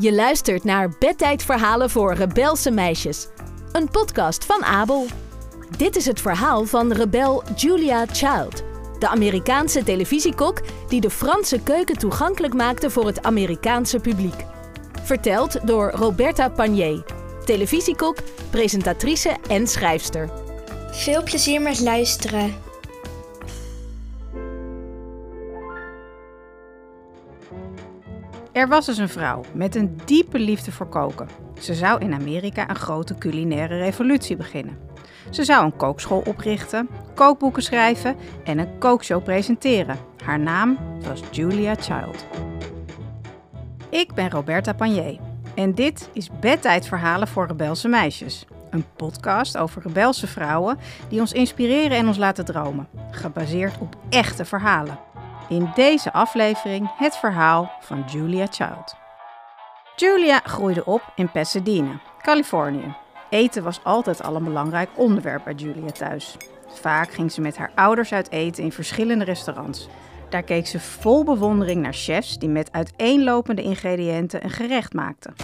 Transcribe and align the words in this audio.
Je 0.00 0.12
luistert 0.12 0.64
naar 0.64 0.94
Bedtijdverhalen 0.98 1.90
voor 1.90 2.14
rebelse 2.14 2.70
meisjes. 2.70 3.28
Een 3.72 3.88
podcast 3.90 4.44
van 4.44 4.64
Abel. 4.64 5.06
Dit 5.76 5.96
is 5.96 6.06
het 6.06 6.20
verhaal 6.20 6.64
van 6.64 6.92
rebel 6.92 7.42
Julia 7.56 8.06
Child. 8.06 8.62
De 8.98 9.08
Amerikaanse 9.08 9.82
televisiekok 9.82 10.60
die 10.88 11.00
de 11.00 11.10
Franse 11.10 11.62
keuken 11.62 11.98
toegankelijk 11.98 12.54
maakte 12.54 12.90
voor 12.90 13.06
het 13.06 13.22
Amerikaanse 13.22 13.98
publiek. 13.98 14.44
Verteld 15.02 15.66
door 15.66 15.90
Roberta 15.90 16.48
Panier. 16.48 17.04
Televisiekok, 17.44 18.16
presentatrice 18.50 19.36
en 19.48 19.66
schrijfster. 19.66 20.30
Veel 20.90 21.22
plezier 21.22 21.62
met 21.62 21.80
luisteren. 21.80 22.63
Er 28.54 28.68
was 28.68 28.86
dus 28.86 28.98
een 28.98 29.08
vrouw 29.08 29.40
met 29.52 29.74
een 29.74 30.00
diepe 30.04 30.38
liefde 30.38 30.72
voor 30.72 30.88
koken. 30.88 31.28
Ze 31.60 31.74
zou 31.74 32.00
in 32.00 32.14
Amerika 32.14 32.68
een 32.68 32.76
grote 32.76 33.14
culinaire 33.14 33.78
revolutie 33.78 34.36
beginnen. 34.36 34.78
Ze 35.30 35.44
zou 35.44 35.64
een 35.64 35.76
kookschool 35.76 36.22
oprichten, 36.26 36.88
kookboeken 37.14 37.62
schrijven 37.62 38.16
en 38.44 38.58
een 38.58 38.78
kookshow 38.78 39.24
presenteren. 39.24 39.98
Haar 40.24 40.40
naam 40.40 40.78
was 41.00 41.20
Julia 41.30 41.74
Child. 41.74 42.26
Ik 43.90 44.14
ben 44.14 44.30
Roberta 44.30 44.72
Panier 44.72 45.18
en 45.54 45.74
dit 45.74 46.08
is 46.12 46.30
Bedtijdverhalen 46.40 47.28
voor 47.28 47.46
rebelse 47.46 47.88
meisjes. 47.88 48.46
Een 48.70 48.84
podcast 48.96 49.56
over 49.56 49.82
rebelse 49.82 50.26
vrouwen 50.26 50.78
die 51.08 51.20
ons 51.20 51.32
inspireren 51.32 51.96
en 51.96 52.06
ons 52.06 52.16
laten 52.16 52.44
dromen. 52.44 52.88
Gebaseerd 53.10 53.78
op 53.78 53.96
echte 54.08 54.44
verhalen. 54.44 54.98
In 55.48 55.70
deze 55.74 56.12
aflevering 56.12 56.90
het 56.96 57.16
verhaal 57.16 57.72
van 57.80 58.04
Julia 58.06 58.46
Child. 58.50 58.94
Julia 59.96 60.40
groeide 60.44 60.84
op 60.84 61.12
in 61.14 61.30
Pasadena, 61.30 62.00
Californië. 62.22 62.94
Eten 63.30 63.62
was 63.62 63.84
altijd 63.84 64.22
al 64.22 64.36
een 64.36 64.44
belangrijk 64.44 64.88
onderwerp 64.94 65.44
bij 65.44 65.54
Julia 65.54 65.90
thuis. 65.90 66.36
Vaak 66.66 67.12
ging 67.12 67.32
ze 67.32 67.40
met 67.40 67.56
haar 67.56 67.70
ouders 67.74 68.12
uit 68.12 68.30
eten 68.30 68.64
in 68.64 68.72
verschillende 68.72 69.24
restaurants. 69.24 69.88
Daar 70.28 70.42
keek 70.42 70.66
ze 70.66 70.80
vol 70.80 71.24
bewondering 71.24 71.82
naar 71.82 71.92
chefs 71.92 72.38
die 72.38 72.48
met 72.48 72.72
uiteenlopende 72.72 73.62
ingrediënten 73.62 74.44
een 74.44 74.50
gerecht 74.50 74.92
maakten. 74.92 75.34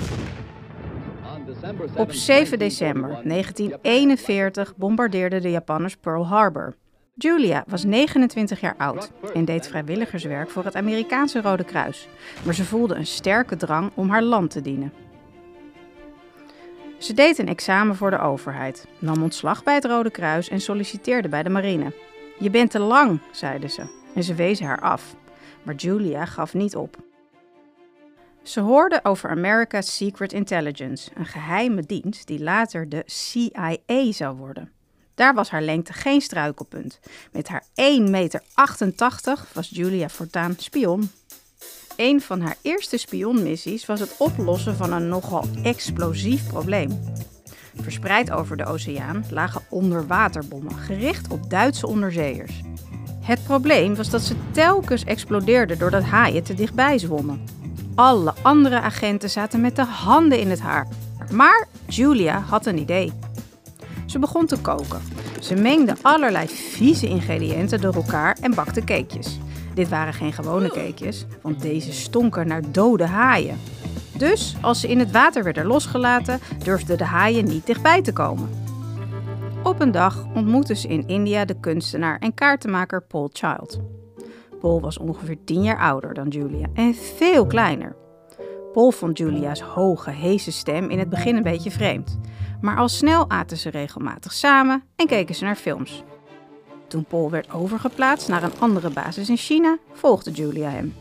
Op 1.97 2.13
7 2.13 2.59
december 2.59 3.09
1941 3.09 4.77
bombardeerden 4.77 5.43
de 5.43 5.51
Japanners 5.51 5.97
Pearl 5.97 6.27
Harbor. 6.27 6.75
Julia 7.23 7.65
was 7.67 7.85
29 7.85 8.61
jaar 8.61 8.75
oud 8.77 9.11
en 9.35 9.45
deed 9.45 9.69
vrijwilligerswerk 9.69 10.51
voor 10.51 10.65
het 10.65 10.77
Amerikaanse 10.77 11.41
Rode 11.41 11.65
Kruis, 11.65 12.09
maar 12.45 12.55
ze 12.55 12.65
voelde 12.65 12.95
een 12.95 13.07
sterke 13.07 13.57
drang 13.57 13.91
om 13.95 14.11
haar 14.11 14.23
land 14.23 14.51
te 14.51 14.61
dienen. 14.61 14.93
Ze 16.99 17.15
deed 17.15 17.39
een 17.39 17.49
examen 17.49 17.97
voor 17.97 18.11
de 18.11 18.19
overheid, 18.19 18.87
nam 18.99 19.23
ontslag 19.23 19.63
bij 19.63 19.75
het 19.75 19.85
Rode 19.85 20.11
Kruis 20.11 20.49
en 20.49 20.61
solliciteerde 20.61 21.29
bij 21.29 21.43
de 21.43 21.51
marine. 21.51 21.93
Je 22.39 22.51
bent 22.51 22.71
te 22.71 22.79
lang, 22.79 23.21
zeiden 23.33 23.71
ze, 23.71 23.83
en 24.15 24.23
ze 24.23 24.35
wezen 24.35 24.67
haar 24.67 24.81
af. 24.81 25.15
Maar 25.63 25.75
Julia 25.75 26.25
gaf 26.25 26.55
niet 26.55 26.77
op. 26.77 26.97
Ze 28.43 28.61
hoorde 28.61 29.01
over 29.03 29.31
America's 29.31 29.97
Secret 29.97 30.33
Intelligence, 30.33 31.11
een 31.15 31.27
geheime 31.27 31.83
dienst 31.83 32.27
die 32.27 32.43
later 32.43 32.89
de 32.89 33.03
CIA 33.07 34.13
zou 34.13 34.37
worden. 34.37 34.80
Daar 35.21 35.35
was 35.35 35.51
haar 35.51 35.63
lengte 35.63 35.93
geen 35.93 36.21
struikelpunt. 36.21 37.01
Met 37.33 37.49
haar 37.49 37.63
1,88 37.63 38.11
meter 38.11 38.43
was 39.53 39.69
Julia 39.73 40.09
voortaan 40.09 40.55
spion. 40.57 41.11
Een 41.97 42.21
van 42.21 42.41
haar 42.41 42.57
eerste 42.63 42.97
spionmissies 42.97 43.87
was 43.87 44.01
het 44.01 44.15
oplossen 44.19 44.77
van 44.77 44.93
een 44.93 45.09
nogal 45.09 45.45
explosief 45.63 46.47
probleem. 46.47 47.01
Verspreid 47.81 48.31
over 48.31 48.57
de 48.57 48.65
oceaan 48.65 49.25
lagen 49.31 49.63
onderwaterbommen 49.71 50.79
gericht 50.79 51.33
op 51.33 51.51
Duitse 51.51 51.87
onderzeeërs. 51.87 52.61
Het 53.21 53.45
probleem 53.45 53.95
was 53.95 54.11
dat 54.11 54.23
ze 54.23 54.35
telkens 54.51 55.05
explodeerden 55.05 55.79
doordat 55.79 56.03
haaien 56.03 56.43
te 56.43 56.55
dichtbij 56.55 56.99
zwommen. 56.99 57.45
Alle 57.95 58.35
andere 58.43 58.81
agenten 58.81 59.31
zaten 59.31 59.61
met 59.61 59.77
de 59.77 59.85
handen 59.85 60.39
in 60.39 60.51
het 60.51 60.61
haar. 60.61 60.89
Maar 61.33 61.69
Julia 61.87 62.39
had 62.39 62.67
een 62.67 62.79
idee. 62.79 63.13
Ze 64.11 64.19
begon 64.19 64.47
te 64.47 64.61
koken. 64.61 65.01
Ze 65.41 65.55
mengde 65.55 65.95
allerlei 66.03 66.49
vieze 66.49 67.09
ingrediënten 67.09 67.81
door 67.81 67.95
elkaar 67.95 68.37
en 68.41 68.55
bakte 68.55 68.85
cakejes. 68.85 69.39
Dit 69.75 69.89
waren 69.89 70.13
geen 70.13 70.33
gewone 70.33 70.69
cakejes, 70.69 71.27
want 71.43 71.63
deze 71.63 71.93
stonken 71.93 72.47
naar 72.47 72.73
dode 72.73 73.07
haaien. 73.07 73.59
Dus 74.17 74.57
als 74.61 74.81
ze 74.81 74.89
in 74.89 74.99
het 74.99 75.11
water 75.11 75.43
werden 75.43 75.67
losgelaten, 75.67 76.41
durfden 76.65 76.99
de 76.99 77.05
haaien 77.05 77.45
niet 77.45 77.67
dichtbij 77.67 78.03
te 78.03 78.13
komen. 78.13 78.49
Op 79.63 79.81
een 79.81 79.93
dag 79.93 80.27
ontmoette 80.35 80.75
ze 80.75 80.89
in 80.89 81.09
India 81.09 81.45
de 81.45 81.61
kunstenaar 81.61 82.19
en 82.19 82.35
kaartenmaker 82.35 83.03
Paul 83.03 83.31
Child. 83.33 83.81
Paul 84.61 84.81
was 84.81 84.99
ongeveer 84.99 85.39
10 85.45 85.63
jaar 85.63 85.79
ouder 85.79 86.15
dan 86.15 86.29
Julia 86.29 86.67
en 86.75 86.95
veel 86.95 87.47
kleiner. 87.47 87.97
Paul 88.73 88.91
vond 88.91 89.19
Julia's 89.19 89.61
hoge, 89.61 90.11
heese 90.11 90.53
stem 90.53 90.91
in 90.91 90.99
het 90.99 91.09
begin 91.09 91.37
een 91.37 91.43
beetje 91.43 91.71
vreemd. 91.71 92.19
Maar 92.61 92.77
al 92.77 92.89
snel 92.89 93.31
aten 93.31 93.57
ze 93.57 93.71
regelmatig 93.71 94.33
samen 94.33 94.83
en 94.97 95.07
keken 95.07 95.35
ze 95.35 95.45
naar 95.45 95.57
films. 95.57 96.03
Toen 96.89 97.05
Paul 97.05 97.31
werd 97.31 97.53
overgeplaatst 97.53 98.29
naar 98.29 98.43
een 98.43 98.59
andere 98.59 98.91
basis 98.91 99.29
in 99.29 99.37
China, 99.37 99.79
volgde 99.93 100.31
Julia 100.31 100.71
hem. 100.71 100.95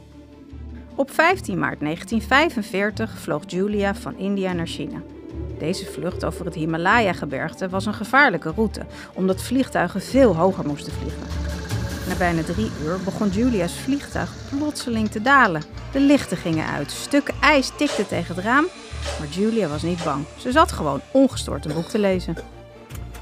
Op 0.95 1.11
15 1.11 1.59
maart 1.59 1.79
1945 1.79 3.17
vloog 3.17 3.43
Julia 3.47 3.95
van 3.95 4.17
India 4.17 4.53
naar 4.53 4.67
China. 4.67 5.01
Deze 5.59 5.85
vlucht 5.85 6.25
over 6.25 6.45
het 6.45 6.55
Himalaya-gebergte 6.55 7.69
was 7.69 7.85
een 7.85 7.93
gevaarlijke 7.93 8.51
route, 8.51 8.85
omdat 9.13 9.41
vliegtuigen 9.41 10.01
veel 10.01 10.35
hoger 10.35 10.65
moesten 10.65 10.93
vliegen. 10.93 11.68
Na 12.19 12.25
bijna 12.25 12.43
drie 12.43 12.71
uur 12.83 12.99
begon 13.03 13.29
Julia's 13.29 13.73
vliegtuig 13.73 14.33
plotseling 14.49 15.09
te 15.09 15.21
dalen. 15.21 15.63
De 15.91 15.99
lichten 15.99 16.37
gingen 16.37 16.65
uit, 16.65 16.91
stukken 16.91 17.33
ijs 17.41 17.71
tikten 17.77 18.07
tegen 18.07 18.35
het 18.35 18.43
raam, 18.43 18.67
maar 19.19 19.27
Julia 19.27 19.67
was 19.67 19.81
niet 19.81 20.03
bang. 20.03 20.25
Ze 20.37 20.51
zat 20.51 20.71
gewoon 20.71 21.01
ongestoord 21.11 21.65
een 21.65 21.73
boek 21.73 21.87
te 21.87 21.99
lezen. 21.99 22.35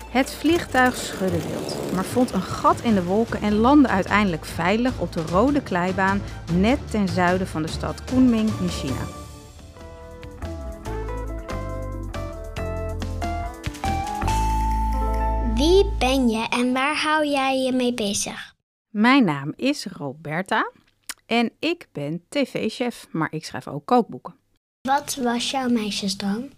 Het 0.10 0.34
vliegtuig 0.34 0.96
schudde 0.96 1.38
wild, 1.48 1.94
maar 1.94 2.04
vond 2.04 2.32
een 2.32 2.42
gat 2.42 2.82
in 2.82 2.94
de 2.94 3.04
wolken 3.04 3.42
en 3.42 3.56
landde 3.56 3.88
uiteindelijk 3.88 4.46
veilig 4.46 5.00
op 5.00 5.14
de 5.14 5.22
rode 5.32 5.62
kleibaan 5.62 6.22
net 6.54 6.80
ten 6.90 7.08
zuiden 7.08 7.48
van 7.48 7.62
de 7.62 7.70
stad 7.70 8.04
Kunming 8.04 8.50
in 8.60 8.70
China. 8.70 9.06
Wie 15.56 15.86
ben 16.00 16.30
je 16.30 16.48
en 16.50 16.74
waar 16.74 16.96
hou 16.96 17.28
jij 17.28 17.58
je 17.58 17.72
mee 17.72 17.94
bezig? 17.94 18.57
Mijn 18.98 19.26
naam 19.26 19.54
is 19.56 19.86
Roberta 19.86 20.72
en 21.26 21.52
ik 21.60 21.88
ben 21.92 22.24
tv-chef, 22.30 23.08
maar 23.12 23.28
ik 23.32 23.46
schrijf 23.46 23.68
ook 23.68 23.86
kookboeken. 23.86 24.36
Wat 24.82 25.16
was 25.16 25.52
jouw 25.52 25.70
meisjesdroom? 25.70 26.50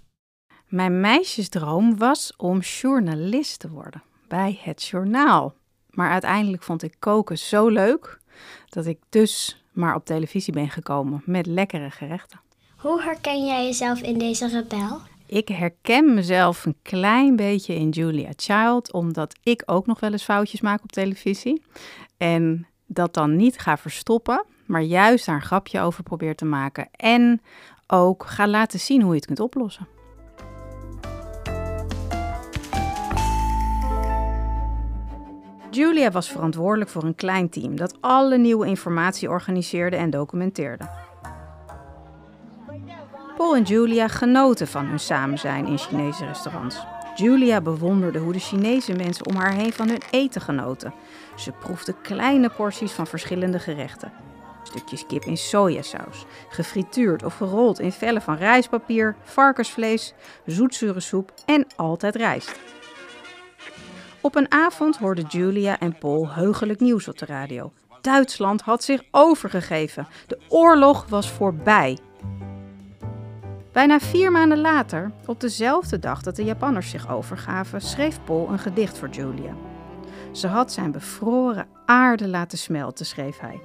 Mijn 0.68 1.00
meisjesdroom 1.00 1.98
was 1.98 2.34
om 2.38 2.60
journalist 2.60 3.60
te 3.60 3.70
worden 3.70 4.04
bij 4.28 4.60
het 4.62 4.84
journaal. 4.84 5.56
Maar 5.90 6.12
uiteindelijk 6.12 6.64
vond 6.64 6.84
ik 6.84 6.96
koken 7.00 7.38
zo 7.38 7.68
leuk 7.68 8.20
dat 8.70 8.86
ik 8.86 9.00
dus 9.10 9.64
maar 9.72 9.96
op 9.96 10.06
televisie 10.06 10.54
ben 10.54 10.70
gekomen 10.70 11.22
met 11.26 11.46
lekkere 11.46 11.90
gerechten. 11.90 12.40
Hoe 12.78 13.02
herken 13.02 13.46
jij 13.46 13.66
jezelf 13.66 14.02
in 14.02 14.18
deze 14.18 14.48
rebel? 14.48 15.02
Ik 15.30 15.48
herken 15.48 16.14
mezelf 16.14 16.66
een 16.66 16.78
klein 16.82 17.36
beetje 17.36 17.76
in 17.76 17.90
Julia 17.90 18.30
Child, 18.36 18.94
omdat 18.94 19.36
ik 19.44 19.64
ook 19.66 19.86
nog 19.86 20.00
wel 20.00 20.12
eens 20.12 20.24
foutjes 20.24 20.62
maak 20.62 20.84
op 20.84 20.92
televisie. 20.92 21.62
En 22.18 22.68
dat 22.86 23.14
dan 23.14 23.36
niet 23.36 23.60
ga 23.60 23.78
verstoppen, 23.78 24.46
maar 24.66 24.82
juist 24.82 25.26
daar 25.26 25.36
een 25.36 25.42
grapje 25.42 25.80
over 25.80 26.04
probeer 26.04 26.36
te 26.36 26.46
maken. 26.46 26.90
En 26.92 27.42
ook 27.88 28.26
ga 28.26 28.48
laten 28.48 28.80
zien 28.80 29.02
hoe 29.02 29.10
je 29.10 29.16
het 29.16 29.26
kunt 29.26 29.40
oplossen. 29.40 29.88
Julia 35.72 36.12
was 36.12 36.30
verantwoordelijk 36.30 36.90
voor 36.90 37.04
een 37.04 37.16
klein 37.16 37.50
team 37.50 37.75
dat 37.75 37.98
alle 38.00 38.38
nieuwe 38.38 38.68
informatie 38.68 39.30
organiseerde 39.30 39.96
en 39.96 40.10
documenteerde. 40.10 41.09
Paul 43.39 43.56
en 43.56 43.63
Julia 43.63 44.07
genoten 44.07 44.68
van 44.68 44.86
hun 44.86 45.00
samen 45.00 45.38
zijn 45.38 45.68
in 45.68 45.77
Chinese 45.77 46.25
restaurants. 46.25 46.77
Julia 47.15 47.62
bewonderde 47.62 48.19
hoe 48.19 48.33
de 48.33 48.39
Chinese 48.39 48.94
mensen 48.94 49.25
om 49.25 49.36
haar 49.36 49.53
heen 49.53 49.74
van 49.74 49.88
hun 49.88 50.01
eten 50.12 50.41
genoten. 50.41 50.94
Ze 51.36 51.51
proefde 51.51 51.95
kleine 52.01 52.50
porties 52.50 52.91
van 52.91 53.07
verschillende 53.07 53.59
gerechten. 53.59 54.12
Stukjes 54.63 55.06
kip 55.06 55.24
in 55.24 55.38
sojasaus, 55.38 56.25
gefrituurd 56.50 57.24
of 57.24 57.38
gerold 57.38 57.80
in 57.80 57.91
vellen 57.91 58.21
van 58.21 58.36
rijstpapier, 58.36 59.15
varkensvlees, 59.24 60.13
zoetzure 60.45 61.00
soep 61.00 61.33
en 61.45 61.68
altijd 61.75 62.15
rijst. 62.15 62.59
Op 64.21 64.36
een 64.36 64.51
avond 64.51 64.97
hoorden 64.97 65.25
Julia 65.27 65.80
en 65.80 65.97
Paul 65.97 66.30
heugelijk 66.30 66.80
nieuws 66.80 67.07
op 67.07 67.18
de 67.18 67.25
radio. 67.25 67.71
Duitsland 68.01 68.62
had 68.62 68.83
zich 68.83 69.01
overgegeven. 69.12 70.07
De 70.27 70.39
oorlog 70.47 71.06
was 71.09 71.30
voorbij. 71.31 71.97
Bijna 73.71 74.00
vier 74.00 74.31
maanden 74.31 74.62
later, 74.62 75.12
op 75.25 75.39
dezelfde 75.39 76.00
dag 76.00 76.21
dat 76.21 76.36
de 76.36 76.44
Japanners 76.44 76.89
zich 76.89 77.10
overgaven, 77.10 77.81
schreef 77.81 78.19
Paul 78.24 78.50
een 78.50 78.60
gedicht 78.60 78.98
voor 78.98 79.10
Julia. 79.10 79.54
Ze 80.31 80.48
had 80.48 80.71
zijn 80.71 80.92
bevroren 80.92 81.68
aarde 81.86 82.27
laten 82.27 82.57
smelten, 82.57 83.06
schreef 83.06 83.39
hij. 83.39 83.62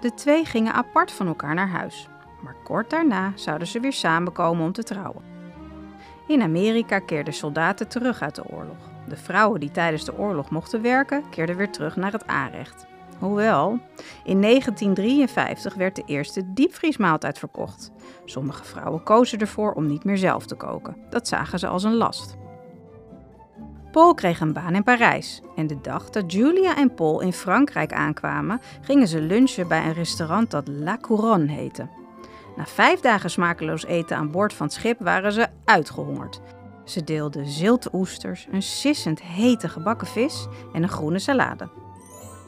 De 0.00 0.14
twee 0.14 0.44
gingen 0.44 0.72
apart 0.72 1.12
van 1.12 1.26
elkaar 1.26 1.54
naar 1.54 1.68
huis, 1.68 2.08
maar 2.42 2.56
kort 2.64 2.90
daarna 2.90 3.32
zouden 3.34 3.66
ze 3.66 3.80
weer 3.80 3.92
samenkomen 3.92 4.64
om 4.64 4.72
te 4.72 4.82
trouwen. 4.82 5.22
In 6.26 6.42
Amerika 6.42 6.98
keerden 6.98 7.34
soldaten 7.34 7.88
terug 7.88 8.22
uit 8.22 8.34
de 8.34 8.46
oorlog. 8.50 8.90
De 9.08 9.16
vrouwen 9.16 9.60
die 9.60 9.70
tijdens 9.70 10.04
de 10.04 10.18
oorlog 10.18 10.50
mochten 10.50 10.82
werken, 10.82 11.28
keerden 11.28 11.56
weer 11.56 11.70
terug 11.70 11.96
naar 11.96 12.12
het 12.12 12.26
aanrecht. 12.26 12.86
Hoewel, 13.18 13.78
in 14.24 14.42
1953 14.42 15.74
werd 15.74 15.96
de 15.96 16.02
eerste 16.06 16.52
diepvriesmaaltijd 16.52 17.38
verkocht. 17.38 17.90
Sommige 18.24 18.64
vrouwen 18.64 19.02
kozen 19.02 19.38
ervoor 19.38 19.72
om 19.72 19.86
niet 19.86 20.04
meer 20.04 20.18
zelf 20.18 20.46
te 20.46 20.54
koken. 20.54 20.96
Dat 21.10 21.28
zagen 21.28 21.58
ze 21.58 21.66
als 21.66 21.84
een 21.84 21.96
last. 21.96 22.36
Paul 23.92 24.14
kreeg 24.14 24.40
een 24.40 24.52
baan 24.52 24.74
in 24.74 24.82
Parijs 24.82 25.42
en 25.56 25.66
de 25.66 25.80
dag 25.80 26.10
dat 26.10 26.32
Julia 26.32 26.76
en 26.76 26.94
Paul 26.94 27.20
in 27.20 27.32
Frankrijk 27.32 27.92
aankwamen, 27.92 28.60
gingen 28.80 29.08
ze 29.08 29.20
lunchen 29.20 29.68
bij 29.68 29.84
een 29.84 29.92
restaurant 29.92 30.50
dat 30.50 30.68
La 30.68 30.98
Couronne 31.00 31.52
heette. 31.52 31.88
Na 32.56 32.66
vijf 32.66 33.00
dagen 33.00 33.30
smakeloos 33.30 33.84
eten 33.84 34.16
aan 34.16 34.30
boord 34.30 34.54
van 34.54 34.66
het 34.66 34.74
schip 34.74 35.00
waren 35.00 35.32
ze 35.32 35.46
uitgehongerd. 35.64 36.40
Ze 36.84 37.04
deelden 37.04 37.46
zilte 37.46 37.90
oesters, 37.92 38.48
een 38.50 38.62
sissend 38.62 39.22
hete 39.22 39.68
gebakken 39.68 40.06
vis 40.06 40.46
en 40.72 40.82
een 40.82 40.88
groene 40.88 41.18
salade. 41.18 41.68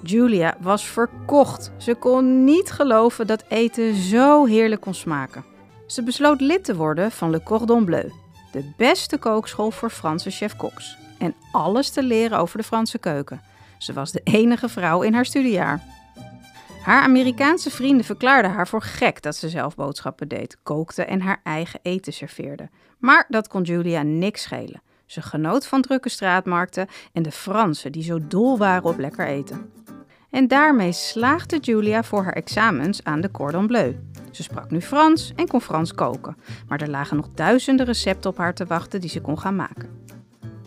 Julia 0.02 0.56
was 0.60 0.86
verkocht. 0.86 1.72
Ze 1.76 1.94
kon 1.94 2.44
niet 2.44 2.70
geloven 2.70 3.26
dat 3.26 3.44
eten 3.48 3.94
zo 3.94 4.44
heerlijk 4.44 4.80
kon 4.80 4.94
smaken. 4.94 5.44
Ze 5.86 6.02
besloot 6.02 6.40
lid 6.40 6.64
te 6.64 6.76
worden 6.76 7.10
van 7.10 7.30
Le 7.30 7.42
Cordon 7.42 7.84
Bleu, 7.84 8.10
de 8.52 8.72
beste 8.76 9.18
kookschool 9.18 9.70
voor 9.70 9.90
Franse 9.90 10.30
chef-koks. 10.30 10.96
En 11.18 11.34
alles 11.52 11.90
te 11.90 12.02
leren 12.02 12.38
over 12.38 12.58
de 12.58 12.64
Franse 12.64 12.98
keuken. 12.98 13.40
Ze 13.78 13.92
was 13.92 14.12
de 14.12 14.20
enige 14.24 14.68
vrouw 14.68 15.02
in 15.02 15.14
haar 15.14 15.26
studiejaar. 15.26 15.82
Haar 16.82 17.02
Amerikaanse 17.02 17.70
vrienden 17.70 18.04
verklaarden 18.04 18.50
haar 18.50 18.68
voor 18.68 18.82
gek 18.82 19.22
dat 19.22 19.36
ze 19.36 19.48
zelf 19.48 19.74
boodschappen 19.74 20.28
deed, 20.28 20.56
kookte 20.62 21.04
en 21.04 21.20
haar 21.20 21.40
eigen 21.42 21.80
eten 21.82 22.12
serveerde. 22.12 22.68
Maar 22.98 23.24
dat 23.28 23.48
kon 23.48 23.62
Julia 23.62 24.02
niks 24.02 24.42
schelen. 24.42 24.82
Ze 25.06 25.22
genoot 25.22 25.66
van 25.66 25.82
drukke 25.82 26.08
straatmarkten 26.08 26.88
en 27.12 27.22
de 27.22 27.30
Fransen 27.30 27.92
die 27.92 28.02
zo 28.02 28.18
dol 28.28 28.58
waren 28.58 28.84
op 28.84 28.98
lekker 28.98 29.26
eten. 29.26 29.72
En 30.30 30.48
daarmee 30.48 30.92
slaagde 30.92 31.58
Julia 31.58 32.02
voor 32.02 32.22
haar 32.22 32.32
examens 32.32 33.04
aan 33.04 33.20
de 33.20 33.30
Cordon 33.30 33.66
Bleu. 33.66 33.94
Ze 34.30 34.42
sprak 34.42 34.70
nu 34.70 34.80
Frans 34.80 35.32
en 35.36 35.48
kon 35.48 35.60
Frans 35.60 35.94
koken, 35.94 36.36
maar 36.68 36.80
er 36.80 36.90
lagen 36.90 37.16
nog 37.16 37.28
duizenden 37.34 37.86
recepten 37.86 38.30
op 38.30 38.36
haar 38.36 38.54
te 38.54 38.66
wachten 38.66 39.00
die 39.00 39.10
ze 39.10 39.20
kon 39.20 39.38
gaan 39.38 39.56
maken. 39.56 40.06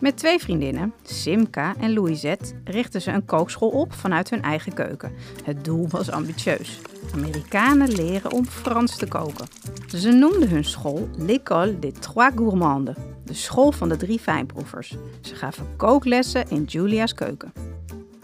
Met 0.00 0.16
twee 0.16 0.38
vriendinnen, 0.38 0.92
Simka 1.02 1.74
en 1.78 1.92
Louisette, 1.92 2.54
richtten 2.64 3.00
ze 3.00 3.10
een 3.10 3.24
kookschool 3.24 3.68
op 3.68 3.92
vanuit 3.92 4.30
hun 4.30 4.42
eigen 4.42 4.72
keuken. 4.72 5.12
Het 5.44 5.64
doel 5.64 5.88
was 5.88 6.10
ambitieus. 6.10 6.80
Amerikanen 7.14 7.88
leren 7.88 8.32
om 8.32 8.46
Frans 8.46 8.96
te 8.96 9.08
koken. 9.08 9.46
Ze 9.86 10.12
noemden 10.12 10.48
hun 10.48 10.64
school 10.64 11.08
L'École 11.18 11.78
des 11.78 11.92
Trois 11.92 12.32
Gourmandes, 12.36 12.96
de 13.24 13.34
school 13.34 13.72
van 13.72 13.88
de 13.88 13.96
drie 13.96 14.18
fijnproevers. 14.18 14.96
Ze 15.20 15.34
gaven 15.34 15.66
kooklessen 15.76 16.50
in 16.50 16.64
Julia's 16.64 17.14
keuken. 17.14 17.71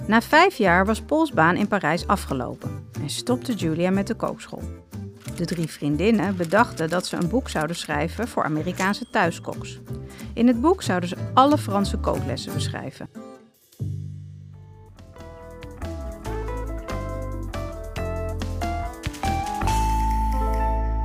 Na 0.09 0.23
vijf 0.23 0.57
jaar 0.57 0.87
was 0.87 1.03
Pauls 1.03 1.33
baan 1.33 1.57
in 1.57 1.69
Parijs 1.69 2.07
afgelopen 2.07 2.89
en 3.03 3.11
stopte 3.11 3.55
Julia 3.55 3.91
met 3.91 4.07
de 4.07 4.15
kookschool. 4.15 4.63
De 5.37 5.45
drie 5.45 5.67
vriendinnen 5.67 6.37
bedachten 6.37 6.91
dat 6.91 7.07
ze 7.07 7.17
een 7.17 7.29
boek 7.29 7.49
zouden 7.49 7.77
schrijven 7.77 8.29
voor 8.29 8.45
Amerikaanse 8.45 9.11
thuiskoks. 9.11 9.79
In 10.35 10.47
het 10.47 10.61
boek 10.61 10.83
zouden 10.83 11.09
ze 11.09 11.17
alle 11.35 11.59
Franse 11.59 11.97
kooklessen 11.97 12.55
beschrijven. 12.55 13.09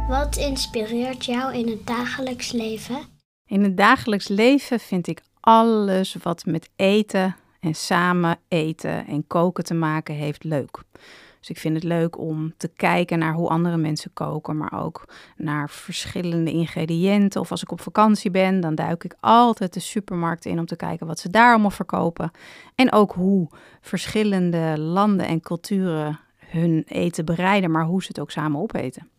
Wat 0.08 0.36
inspireert 0.36 1.26
jou 1.26 1.54
in 1.54 1.68
het 1.70 1.88
dagelijks 1.88 2.52
leven? 2.52 2.98
In 3.46 3.64
het 3.64 3.78
dagelijks 3.78 4.28
leven 4.28 4.80
vind 4.80 5.08
ik 5.08 5.22
alles 5.40 6.16
wat 6.22 6.46
met 6.46 6.70
eten 6.76 7.36
en 7.64 7.76
samen 7.76 8.38
eten 8.48 9.08
en 9.08 9.28
koken 9.28 9.64
te 9.64 9.74
maken 9.74 10.16
heeft 10.16 10.44
leuk. 10.44 10.82
Dus 11.40 11.50
ik 11.50 11.58
vind 11.58 11.76
het 11.76 11.84
leuk 11.84 12.18
om 12.18 12.54
te 12.58 12.68
kijken 12.68 13.20
naar 13.20 13.34
hoe 13.34 13.50
andere 13.50 13.78
mensen 13.78 14.14
koken, 14.14 14.58
maar 14.58 14.84
ook 14.84 15.06
naar 15.38 15.70
verschillende 15.70 16.52
ingrediënten. 16.52 17.42
Of 17.42 17.52
als 17.52 17.62
ik 17.62 17.72
op 17.72 17.82
vakantie 17.82 18.32
ben, 18.32 18.60
dan 18.60 18.76
duik 18.76 19.04
ik 19.04 19.16
altijd 19.20 19.74
de 19.74 19.80
supermarkt 19.80 20.46
in 20.46 20.60
om 20.60 20.66
te 20.66 20.76
kijken 20.76 21.08
wat 21.08 21.20
ze 21.20 21.30
daar 21.30 21.52
allemaal 21.52 21.70
verkopen. 21.70 22.32
En 22.76 22.92
ook 22.92 23.14
hoe 23.14 23.50
verschillende 23.82 24.80
landen 24.80 25.28
en 25.28 25.42
culturen 25.42 26.20
hun 26.38 26.84
eten 26.88 27.26
bereiden, 27.26 27.72
maar 27.72 27.86
hoe 27.86 28.02
ze 28.02 28.08
het 28.08 28.20
ook 28.20 28.32
samen 28.32 28.62
opeten. 28.62 29.10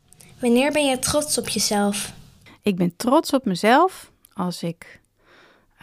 Wanneer 0.41 0.73
ben 0.73 0.87
je 0.87 0.99
trots 0.99 1.39
op 1.39 1.49
jezelf? 1.49 2.15
Ik 2.63 2.77
ben 2.77 2.97
trots 2.97 3.33
op 3.33 3.45
mezelf 3.45 4.13
als 4.33 4.63
ik 4.63 5.01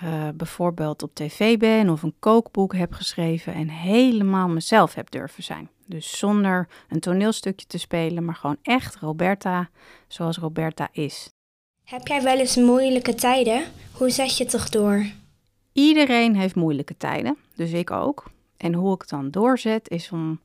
uh, 0.03 0.27
bijvoorbeeld 0.35 1.03
op 1.03 1.15
tv 1.15 1.57
ben 1.57 1.89
of 1.89 2.03
een 2.03 2.15
kookboek 2.19 2.75
heb 2.75 2.93
geschreven 2.93 3.53
en 3.53 3.69
helemaal 3.69 4.47
mezelf 4.47 4.93
heb 4.93 5.11
durven 5.11 5.43
zijn. 5.43 5.69
Dus 5.85 6.17
zonder 6.17 6.67
een 6.89 6.99
toneelstukje 6.99 7.65
te 7.67 7.77
spelen, 7.77 8.25
maar 8.25 8.35
gewoon 8.35 8.57
echt 8.61 8.95
Roberta 8.95 9.69
zoals 10.07 10.37
Roberta 10.37 10.87
is. 10.91 11.29
Heb 11.83 12.07
jij 12.07 12.23
wel 12.23 12.37
eens 12.37 12.55
moeilijke 12.55 13.15
tijden? 13.15 13.63
Hoe 13.91 14.09
zet 14.09 14.37
je 14.37 14.43
het 14.43 14.51
toch 14.51 14.69
door? 14.69 15.05
Iedereen 15.73 16.35
heeft 16.35 16.55
moeilijke 16.55 16.97
tijden, 16.97 17.37
dus 17.55 17.71
ik 17.71 17.91
ook. 17.91 18.23
En 18.57 18.73
hoe 18.73 18.93
ik 18.93 19.01
het 19.01 19.09
dan 19.09 19.31
doorzet 19.31 19.89
is 19.89 20.11
om 20.11 20.39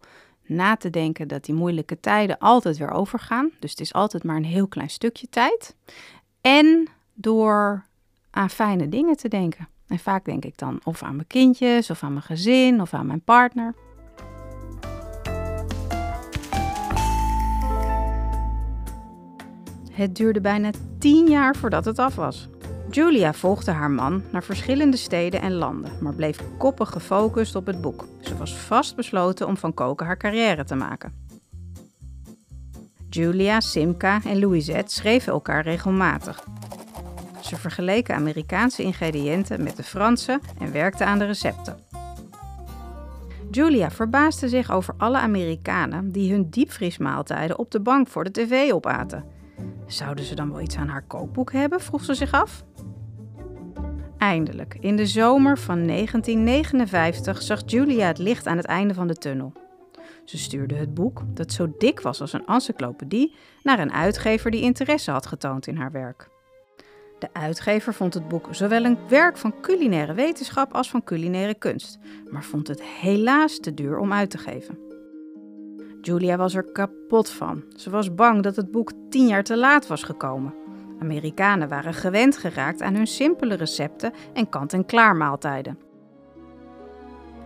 na 0.47 0.77
te 0.77 0.91
denken 0.91 1.29
dat 1.29 1.45
die 1.45 1.55
moeilijke 1.55 2.01
tijden 2.01 2.39
altijd 2.39 2.77
weer 2.77 2.91
overgaan. 2.91 3.51
Dus 3.59 3.71
het 3.71 3.81
is 3.81 3.93
altijd 3.93 4.25
maar 4.25 4.37
een 4.37 4.45
heel 4.45 4.67
klein 4.67 4.91
stukje 4.91 5.29
tijd. 5.29 5.75
En 6.41 6.89
door 7.15 7.85
aan 8.37 8.51
fijne 8.51 8.89
dingen 8.89 9.17
te 9.17 9.29
denken. 9.29 9.69
En 9.87 9.99
vaak 9.99 10.25
denk 10.25 10.45
ik 10.45 10.59
dan 10.59 10.81
of 10.85 11.03
aan 11.03 11.17
mijn 11.17 11.27
kindjes, 11.27 11.91
of 11.91 12.03
aan 12.03 12.13
mijn 12.13 12.25
gezin, 12.25 12.81
of 12.81 12.95
aan 12.95 13.07
mijn 13.07 13.21
partner. 13.21 13.75
Het 19.91 20.17
duurde 20.17 20.41
bijna 20.41 20.71
tien 20.99 21.27
jaar 21.29 21.57
voordat 21.57 21.85
het 21.85 21.99
af 21.99 22.15
was. 22.15 22.49
Julia 22.91 23.33
volgde 23.33 23.71
haar 23.71 23.91
man 23.91 24.23
naar 24.33 24.45
verschillende 24.45 24.97
steden 24.97 25.41
en 25.41 25.53
landen, 25.53 25.93
maar 26.01 26.15
bleef 26.15 26.41
koppig 26.59 26.91
gefocust 26.91 27.55
op 27.55 27.67
het 27.67 27.81
boek. 27.81 28.07
Ze 28.21 28.37
was 28.37 28.57
vastbesloten 28.57 29.47
om 29.47 29.57
van 29.57 29.75
koken 29.75 30.07
haar 30.07 30.17
carrière 30.17 30.65
te 30.65 30.75
maken. 30.75 31.25
Julia, 33.09 33.61
Simka 33.61 34.21
en 34.25 34.39
Louisette 34.39 34.95
schreven 34.95 35.33
elkaar 35.33 35.63
regelmatig. 35.63 36.45
Ze 37.47 37.57
vergeleken 37.57 38.15
Amerikaanse 38.15 38.83
ingrediënten 38.83 39.63
met 39.63 39.77
de 39.77 39.83
Franse 39.83 40.41
en 40.59 40.73
werkten 40.73 41.07
aan 41.07 41.19
de 41.19 41.25
recepten. 41.25 41.79
Julia 43.51 43.91
verbaasde 43.91 44.49
zich 44.49 44.71
over 44.71 44.95
alle 44.97 45.19
Amerikanen 45.19 46.13
die 46.13 46.33
hun 46.33 46.51
diepvriesmaaltijden 46.51 47.59
op 47.59 47.71
de 47.71 47.81
bank 47.81 48.09
voor 48.09 48.25
de 48.25 48.31
tv 48.31 48.73
opaten. 48.73 49.25
Zouden 49.87 50.25
ze 50.25 50.35
dan 50.35 50.51
wel 50.51 50.61
iets 50.61 50.77
aan 50.77 50.89
haar 50.89 51.07
kookboek 51.07 51.53
hebben? 51.53 51.81
vroeg 51.81 52.05
ze 52.05 52.15
zich 52.15 52.33
af. 52.33 52.65
Eindelijk, 54.19 54.77
in 54.81 54.97
de 54.97 55.07
zomer 55.07 55.59
van 55.59 55.87
1959, 55.87 57.43
zag 57.43 57.63
Julia 57.67 58.07
het 58.07 58.19
licht 58.19 58.47
aan 58.47 58.57
het 58.57 58.67
einde 58.67 58.95
van 58.95 59.07
de 59.07 59.15
tunnel. 59.15 59.53
Ze 60.25 60.39
stuurde 60.39 60.75
het 60.75 60.95
boek, 60.95 61.23
dat 61.27 61.53
zo 61.53 61.75
dik 61.79 62.01
was 62.01 62.21
als 62.21 62.33
een 62.33 62.47
encyclopedie, 62.47 63.35
naar 63.63 63.79
een 63.79 63.93
uitgever 63.93 64.51
die 64.51 64.63
interesse 64.63 65.11
had 65.11 65.27
getoond 65.27 65.67
in 65.67 65.77
haar 65.77 65.93
werk. 65.93 66.35
De 67.19 67.29
uitgever 67.33 67.95
vond 67.95 68.15
het 68.15 68.29
boek 68.29 68.47
zowel 68.51 68.85
een 68.85 68.99
werk 69.09 69.37
van 69.37 69.61
culinaire 69.61 70.15
wetenschap 70.15 70.75
als 70.75 70.91
van 70.91 71.05
culinaire 71.05 71.55
kunst, 71.55 71.99
maar 72.31 72.45
vond 72.45 72.69
het 72.69 72.83
helaas 72.83 73.61
te 73.61 73.75
duur 73.75 73.99
om 73.99 74.13
uit 74.13 74.31
te 74.31 74.39
geven. 74.39 74.79
Julia 76.01 76.37
was 76.37 76.55
er 76.55 76.73
kapot 76.73 77.31
van. 77.31 77.65
Ze 77.77 77.91
was 77.91 78.15
bang 78.15 78.43
dat 78.43 78.57
het 78.57 78.71
boek 78.71 78.93
tien 79.11 79.27
jaar 79.27 79.45
te 79.45 79.57
laat 79.57 79.87
was 79.87 80.03
gekomen. 80.03 80.55
Amerikanen 81.01 81.69
waren 81.69 81.95
gewend 81.95 82.37
geraakt 82.37 82.83
aan 82.83 82.95
hun 82.95 83.07
simpele 83.07 83.55
recepten 83.55 84.13
en 84.33 84.49
kant-en-klaar 84.49 85.17
maaltijden. 85.17 85.79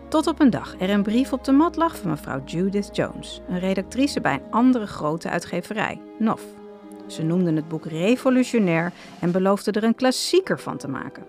Tot 0.09 0.27
op 0.27 0.41
een 0.41 0.51
dag 0.51 0.75
er 0.81 0.91
een 0.91 1.03
brief 1.03 1.33
op 1.33 1.45
de 1.45 1.53
mat 1.53 1.77
lag 1.77 1.97
van 1.97 2.11
mevrouw 2.11 2.45
Judith 2.45 2.97
Jones, 2.97 3.41
een 3.49 3.59
redactrice 3.59 4.21
bij 4.21 4.35
een 4.35 4.51
andere 4.51 4.87
grote 4.87 5.31
uitgeverij, 5.31 6.01
Nof. 6.19 6.60
Ze 7.11 7.23
noemden 7.23 7.57
het 7.57 7.69
boek 7.69 7.87
revolutionair 7.87 8.93
en 9.21 9.31
beloofden 9.31 9.75
er 9.75 9.85
een 9.85 9.95
klassieker 9.95 10.61
van 10.61 10.77
te 10.77 10.89
maken. 10.89 11.25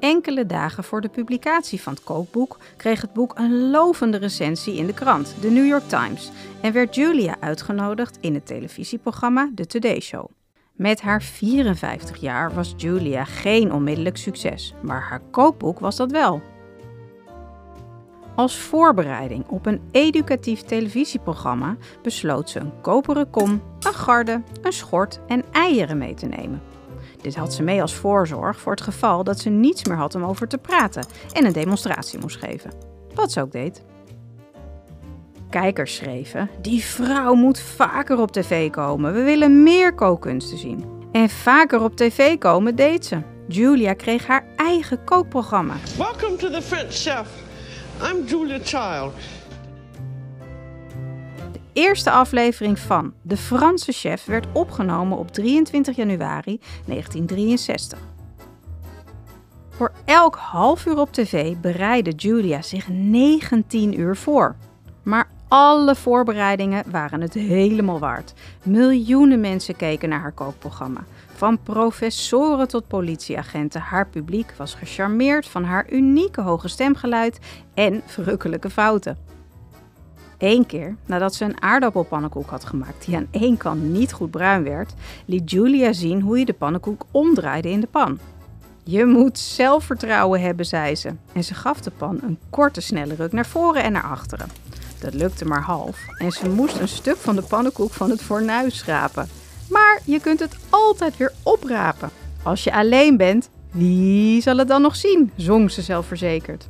Enkele 0.00 0.46
dagen 0.46 0.84
voor 0.84 1.00
de 1.00 1.08
publicatie 1.08 1.80
van 1.80 1.92
het 1.92 2.02
kookboek 2.02 2.58
kreeg 2.76 3.00
het 3.00 3.12
boek 3.12 3.38
een 3.38 3.70
lovende 3.70 4.16
recensie 4.16 4.76
in 4.76 4.86
de 4.86 4.94
krant, 4.94 5.34
de 5.40 5.50
New 5.50 5.66
York 5.66 5.88
Times, 5.88 6.30
en 6.60 6.72
werd 6.72 6.94
Julia 6.94 7.36
uitgenodigd 7.40 8.18
in 8.20 8.34
het 8.34 8.46
televisieprogramma 8.46 9.50
The 9.54 9.66
Today 9.66 10.00
Show. 10.00 10.26
Met 10.72 11.00
haar 11.00 11.22
54 11.22 12.16
jaar 12.16 12.54
was 12.54 12.74
Julia 12.76 13.24
geen 13.24 13.72
onmiddellijk 13.72 14.16
succes, 14.16 14.74
maar 14.82 15.00
haar 15.00 15.20
kookboek 15.30 15.78
was 15.78 15.96
dat 15.96 16.10
wel. 16.10 16.42
Als 18.40 18.56
voorbereiding 18.56 19.48
op 19.48 19.66
een 19.66 19.80
educatief 19.90 20.62
televisieprogramma 20.62 21.76
besloot 22.02 22.50
ze 22.50 22.58
een 22.58 22.80
koperen 22.80 23.30
kom, 23.30 23.62
een 23.80 23.94
garde, 23.94 24.42
een 24.62 24.72
schort 24.72 25.20
en 25.26 25.44
eieren 25.52 25.98
mee 25.98 26.14
te 26.14 26.26
nemen. 26.26 26.62
Dit 27.22 27.34
had 27.34 27.54
ze 27.54 27.62
mee 27.62 27.80
als 27.80 27.94
voorzorg 27.94 28.60
voor 28.60 28.72
het 28.72 28.80
geval 28.80 29.24
dat 29.24 29.38
ze 29.38 29.50
niets 29.50 29.84
meer 29.84 29.96
had 29.96 30.14
om 30.14 30.24
over 30.24 30.48
te 30.48 30.58
praten 30.58 31.06
en 31.32 31.44
een 31.44 31.52
demonstratie 31.52 32.18
moest 32.18 32.36
geven. 32.36 32.70
Wat 33.14 33.32
ze 33.32 33.40
ook 33.40 33.52
deed. 33.52 33.84
Kijkers 35.50 35.96
schreven: 35.96 36.50
Die 36.60 36.84
vrouw 36.84 37.34
moet 37.34 37.60
vaker 37.60 38.20
op 38.20 38.32
tv 38.32 38.70
komen. 38.70 39.12
We 39.12 39.22
willen 39.22 39.62
meer 39.62 39.94
kookkunsten 39.94 40.58
zien. 40.58 40.84
En 41.12 41.30
vaker 41.30 41.82
op 41.82 41.96
tv 41.96 42.38
komen 42.38 42.76
deed 42.76 43.06
ze. 43.06 43.22
Julia 43.48 43.94
kreeg 43.94 44.26
haar 44.26 44.46
eigen 44.56 45.04
kookprogramma. 45.04 45.74
Welcome 45.96 46.36
to 46.36 46.50
the 46.50 46.62
French 46.62 46.92
Chef. 46.92 47.48
I'm 48.02 48.26
Julia 48.26 48.58
Child. 48.62 49.12
De 51.52 51.60
eerste 51.72 52.10
aflevering 52.10 52.78
van 52.78 53.12
De 53.22 53.36
Franse 53.36 53.92
Chef 53.92 54.24
werd 54.24 54.46
opgenomen 54.52 55.18
op 55.18 55.32
23 55.32 55.96
januari 55.96 56.60
1963. 56.86 57.98
Voor 59.68 59.92
elk 60.04 60.34
half 60.36 60.86
uur 60.86 60.98
op 60.98 61.12
tv 61.12 61.56
bereidde 61.56 62.10
Julia 62.10 62.62
zich 62.62 62.88
19 62.88 64.00
uur 64.00 64.16
voor. 64.16 64.56
Maar 65.02 65.28
alle 65.48 65.94
voorbereidingen 65.94 66.84
waren 66.90 67.20
het 67.20 67.34
helemaal 67.34 67.98
waard. 67.98 68.32
Miljoenen 68.62 69.40
mensen 69.40 69.76
keken 69.76 70.08
naar 70.08 70.20
haar 70.20 70.32
kookprogramma. 70.32 71.04
Van 71.40 71.62
professoren 71.62 72.68
tot 72.68 72.88
politieagenten, 72.88 73.80
haar 73.80 74.08
publiek 74.08 74.54
was 74.56 74.74
gecharmeerd 74.74 75.46
van 75.46 75.64
haar 75.64 75.92
unieke 75.92 76.40
hoge 76.40 76.68
stemgeluid 76.68 77.38
en 77.74 78.02
verrukkelijke 78.06 78.70
fouten. 78.70 79.18
Eén 80.38 80.66
keer, 80.66 80.96
nadat 81.06 81.34
ze 81.34 81.44
een 81.44 81.62
aardappelpannenkoek 81.62 82.50
had 82.50 82.64
gemaakt 82.64 83.04
die 83.04 83.16
aan 83.16 83.26
één 83.30 83.56
kant 83.56 83.82
niet 83.82 84.12
goed 84.12 84.30
bruin 84.30 84.62
werd, 84.62 84.94
liet 85.24 85.50
Julia 85.50 85.92
zien 85.92 86.20
hoe 86.20 86.38
je 86.38 86.44
de 86.44 86.52
pannenkoek 86.52 87.02
omdraaide 87.10 87.70
in 87.70 87.80
de 87.80 87.86
pan. 87.86 88.18
Je 88.84 89.04
moet 89.04 89.38
zelfvertrouwen 89.38 90.40
hebben, 90.40 90.66
zei 90.66 90.94
ze. 90.94 91.10
En 91.32 91.44
ze 91.44 91.54
gaf 91.54 91.80
de 91.80 91.90
pan 91.90 92.18
een 92.22 92.38
korte, 92.50 92.80
snelle 92.80 93.14
ruk 93.14 93.32
naar 93.32 93.46
voren 93.46 93.82
en 93.82 93.92
naar 93.92 94.02
achteren. 94.10 94.48
Dat 94.98 95.14
lukte 95.14 95.44
maar 95.44 95.62
half 95.62 95.98
en 96.18 96.32
ze 96.32 96.48
moest 96.48 96.78
een 96.78 96.88
stuk 96.88 97.16
van 97.16 97.36
de 97.36 97.42
pannenkoek 97.42 97.92
van 97.92 98.10
het 98.10 98.22
fornuis 98.22 98.78
schrapen. 98.78 99.39
Maar 99.70 100.00
je 100.04 100.20
kunt 100.20 100.40
het 100.40 100.56
altijd 100.68 101.16
weer 101.16 101.32
oprapen. 101.42 102.10
Als 102.42 102.64
je 102.64 102.72
alleen 102.72 103.16
bent, 103.16 103.50
wie 103.70 104.42
zal 104.42 104.56
het 104.56 104.68
dan 104.68 104.82
nog 104.82 104.96
zien? 104.96 105.32
zong 105.36 105.70
ze 105.70 105.82
zelfverzekerd. 105.82 106.68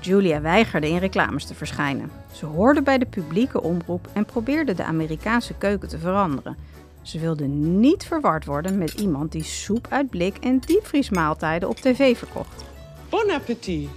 Julia 0.00 0.40
weigerde 0.40 0.88
in 0.88 0.98
reclames 0.98 1.44
te 1.44 1.54
verschijnen. 1.54 2.10
Ze 2.32 2.46
hoorde 2.46 2.82
bij 2.82 2.98
de 2.98 3.06
publieke 3.06 3.62
omroep 3.62 4.08
en 4.12 4.24
probeerde 4.24 4.74
de 4.74 4.84
Amerikaanse 4.84 5.54
keuken 5.54 5.88
te 5.88 5.98
veranderen. 5.98 6.56
Ze 7.02 7.18
wilde 7.18 7.46
niet 7.46 8.04
verward 8.04 8.44
worden 8.44 8.78
met 8.78 8.92
iemand 8.92 9.32
die 9.32 9.42
soep 9.42 9.86
uit 9.90 10.10
blik 10.10 10.36
en 10.36 10.58
diepvriesmaaltijden 10.58 11.68
op 11.68 11.76
tv 11.76 12.18
verkocht. 12.18 12.64
Bon 13.08 13.30
appetit. 13.30 13.88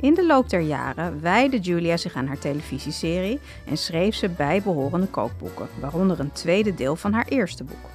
In 0.00 0.14
de 0.14 0.26
loop 0.26 0.48
der 0.48 0.60
jaren 0.60 1.20
wijde 1.20 1.58
Julia 1.58 1.96
zich 1.96 2.14
aan 2.14 2.26
haar 2.26 2.38
televisieserie 2.38 3.40
en 3.66 3.76
schreef 3.76 4.14
ze 4.14 4.28
bijbehorende 4.28 5.06
kookboeken, 5.06 5.68
waaronder 5.80 6.20
een 6.20 6.32
tweede 6.32 6.74
deel 6.74 6.96
van 6.96 7.12
haar 7.12 7.26
eerste 7.28 7.64
boek. 7.64 7.90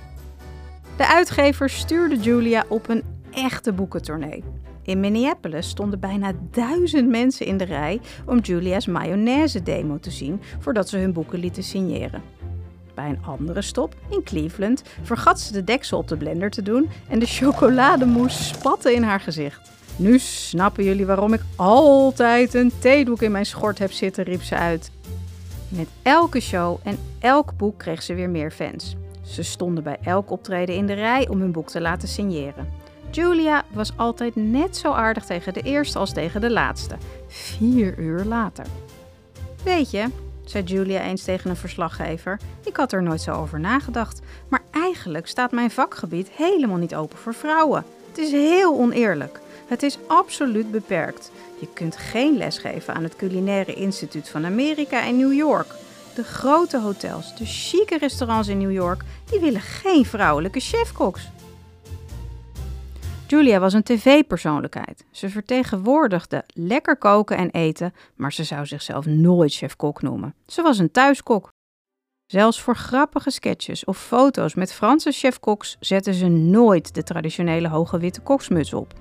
De 0.98 1.08
uitgever 1.08 1.70
stuurde 1.70 2.17
Julia 2.17 2.65
op 2.67 2.89
een 2.89 3.03
echte 3.31 3.74
boekentournee. 3.74 4.43
In 4.84 5.00
Minneapolis 5.00 5.70
stonden 5.70 6.00
bijna 6.00 6.31
duizend 6.51 7.10
mensen 7.10 7.46
in 7.46 7.58
de 7.58 7.63
rij 7.63 8.01
om 8.25 8.39
Julia's 8.39 8.86
mayonaise 8.86 9.63
demo 9.63 10.00
te 10.00 10.12
zien 10.12 10.41
voordat 10.60 10.89
ze 10.89 10.98
hun 10.98 11.13
boeken 11.13 11.39
lieten 11.39 11.63
signeren. 11.63 12.22
Bij 12.93 13.10
een 13.10 13.24
andere 13.24 13.62
stop, 13.62 13.96
in 14.10 14.24
Cleveland, 14.24 14.84
vergat 15.01 15.39
ze 15.39 15.53
de 15.53 15.63
deksel 15.63 15.98
op 15.98 16.08
de 16.08 16.17
blender 16.17 16.50
te 16.50 16.62
doen 16.62 16.89
en 17.08 17.20
de 17.20 17.25
chocolademousse 17.25 18.43
spatte 18.43 18.93
in 18.93 19.03
haar 19.03 19.20
gezicht. 19.20 19.81
Nu 19.96 20.20
snappen 20.20 20.84
jullie 20.84 21.06
waarom 21.06 21.34
ik 21.34 21.42
altijd 21.56 22.54
een 22.54 22.72
theedoek 22.80 23.22
in 23.22 23.32
mijn 23.32 23.46
schort 23.46 23.80
heb 23.80 23.92
zitten, 23.92 24.24
riep 24.24 24.44
ze 24.44 24.56
uit. 24.56 24.92
Met 25.70 25.88
elke 26.02 26.40
show 26.40 26.78
en 26.84 26.98
elk 27.20 27.58
boek 27.58 27.78
kreeg 27.78 28.02
ze 28.02 28.14
weer 28.14 28.30
meer 28.30 28.52
fans. 28.52 28.96
Ze 29.22 29.44
stonden 29.44 29.84
bij 29.84 29.98
elk 30.04 30.32
optreden 30.32 30.76
in 30.76 30.86
de 30.86 30.94
rij 30.94 31.28
om 31.28 31.40
hun 31.40 31.52
boek 31.52 31.70
te 31.70 31.82
laten 31.82 32.08
signeren. 32.08 32.70
Julia 33.12 33.64
was 33.72 33.92
altijd 33.96 34.36
net 34.36 34.78
zo 34.78 34.92
aardig 34.92 35.26
tegen 35.26 35.54
de 35.54 35.62
eerste 35.62 36.00
als 36.00 36.14
tegen 36.14 36.42
de 36.42 36.52
laatste. 36.52 36.96
Vier 37.28 38.00
uur 38.00 38.24
later. 38.24 38.66
Weet 39.64 39.92
je, 39.92 40.06
zei 40.46 40.64
Julia 40.64 41.02
eens 41.02 41.24
tegen 41.24 41.50
een 41.50 41.56
verslaggever, 41.56 42.40
ik 42.64 42.76
had 42.78 42.92
er 42.92 43.04
nooit 43.04 43.22
zo 43.22 43.32
over 43.32 43.60
nagedacht. 43.60 44.22
Maar 44.48 44.62
eigenlijk 44.72 45.28
staat 45.28 45.52
mijn 45.52 45.72
vakgebied 45.72 46.30
helemaal 46.30 46.78
niet 46.78 46.96
open 46.96 47.18
voor 47.18 47.34
vrouwen. 47.34 47.86
Het 48.08 48.18
is 48.18 48.32
heel 48.32 48.78
oneerlijk. 48.78 49.41
Het 49.72 49.84
is 49.84 49.98
absoluut 50.08 50.72
beperkt. 50.72 51.32
Je 51.60 51.68
kunt 51.74 51.98
geen 51.98 52.38
les 52.38 52.58
geven 52.58 52.94
aan 52.94 53.04
het 53.04 53.16
Culinaire 53.16 53.74
Instituut 53.74 54.30
van 54.30 54.46
Amerika 54.46 55.04
in 55.04 55.18
New 55.18 55.34
York. 55.34 55.75
De 56.16 56.24
grote 56.24 56.80
hotels, 56.80 57.36
de 57.36 57.46
chique 57.46 57.98
restaurants 57.98 58.48
in 58.48 58.58
New 58.58 58.72
York, 58.72 59.04
die 59.30 59.40
willen 59.40 59.62
geen 59.62 60.06
vrouwelijke 60.06 60.60
chefkoks. 60.60 61.30
Julia 63.28 63.60
was 63.60 63.74
een 63.74 63.84
tv-persoonlijkheid. 63.84 65.06
Ze 65.12 65.30
vertegenwoordigde 65.30 66.44
lekker 66.48 66.98
koken 66.98 67.38
en 67.38 67.50
eten, 67.50 67.94
maar 68.16 68.34
ze 68.34 68.44
zou 68.44 68.66
zichzelf 68.66 69.06
nooit 69.06 69.54
chef-kok 69.54 70.01
noemen. 70.01 70.36
Ze 70.48 70.62
was 70.62 70.78
een 70.78 70.92
thuiskok. 70.92 71.51
Zelfs 72.25 72.62
voor 72.62 72.75
grappige 72.75 73.30
sketches 73.30 73.86
of 73.86 73.98
foto's 73.98 74.54
met 74.54 74.74
Franse 74.74 75.12
chefkoks 75.12 75.78
zette 75.80 76.13
ze 76.13 76.28
nooit 76.28 76.94
de 76.94 77.04
traditionele 77.04 77.68
hoge 77.68 78.00
witte 78.00 78.22
koksmuts 78.22 78.74
op. 78.74 79.00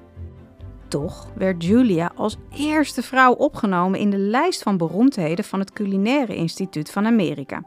Toch 0.90 1.28
werd 1.34 1.64
Julia 1.64 2.12
als 2.14 2.36
eerste 2.56 3.02
vrouw 3.02 3.32
opgenomen 3.32 3.98
in 3.98 4.10
de 4.10 4.18
lijst 4.18 4.62
van 4.62 4.76
beroemdheden 4.76 5.44
van 5.44 5.58
het 5.60 5.72
Culinaire 5.72 6.34
Instituut 6.34 6.90
van 6.90 7.06
Amerika. 7.06 7.62